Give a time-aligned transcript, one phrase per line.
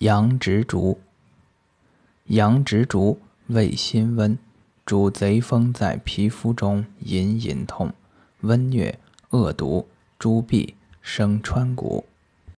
[0.00, 0.98] 阳直竹，
[2.26, 4.38] 阳直竹味辛温，
[4.84, 7.94] 主贼风在皮肤中隐隐痛，
[8.42, 8.94] 温疟、
[9.30, 9.88] 恶毒、
[10.18, 12.04] 诸痹，生川谷。